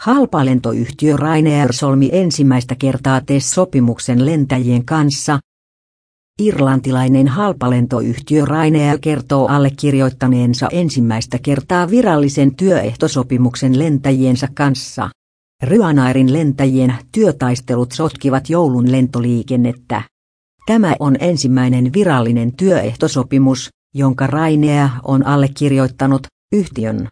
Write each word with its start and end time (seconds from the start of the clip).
Halpalentoyhtiö 0.00 1.16
Ryanair 1.16 1.72
solmi 1.72 2.10
ensimmäistä 2.12 2.74
kertaa 2.74 3.20
TES-sopimuksen 3.20 4.26
lentäjien 4.26 4.84
kanssa. 4.84 5.38
Irlantilainen 6.42 7.28
halpalentoyhtiö 7.28 8.44
Ryanair 8.44 8.98
kertoo 9.00 9.46
allekirjoittaneensa 9.46 10.68
ensimmäistä 10.72 11.38
kertaa 11.38 11.90
virallisen 11.90 12.56
työehtosopimuksen 12.56 13.78
lentäjiensä 13.78 14.48
kanssa. 14.54 15.10
Ryanairin 15.62 16.32
lentäjien 16.32 16.94
työtaistelut 17.12 17.92
sotkivat 17.92 18.50
joulun 18.50 18.92
lentoliikennettä. 18.92 20.02
Tämä 20.66 20.94
on 21.00 21.16
ensimmäinen 21.18 21.92
virallinen 21.92 22.56
työehtosopimus, 22.56 23.68
jonka 23.94 24.26
Ryanair 24.26 24.88
on 25.04 25.26
allekirjoittanut, 25.26 26.26
yhtiön 26.52 27.08